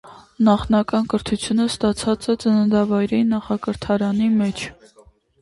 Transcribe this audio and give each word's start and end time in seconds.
Նախնական 0.45 1.03
կրթութիւնը 1.13 1.67
ստացած 1.71 2.25
է 2.35 2.37
ծննդավայրի 2.45 3.21
նախակրթարանին 3.35 4.37
մէջ։ 4.43 4.67